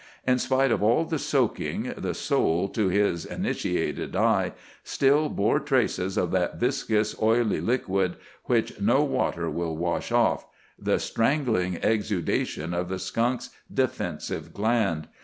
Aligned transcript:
In 0.25 0.39
spite 0.39 0.71
of 0.71 0.81
all 0.81 1.05
the 1.05 1.19
soaking, 1.19 1.93
the 1.95 2.15
sole, 2.15 2.67
to 2.69 2.87
his 2.89 3.23
initiated 3.23 4.15
eye, 4.15 4.53
still 4.83 5.29
bore 5.29 5.59
traces 5.59 6.17
of 6.17 6.31
that 6.31 6.59
viscous, 6.59 7.15
oily 7.21 7.61
liquid 7.61 8.15
which 8.45 8.81
no 8.81 9.03
water 9.03 9.47
will 9.47 9.77
wash 9.77 10.11
off—the 10.11 10.97
strangling 10.97 11.77
exudation 11.83 12.73
of 12.73 12.89
the 12.89 12.97
skunk's 12.97 13.51
defensive 13.71 14.55
gland. 14.55 15.07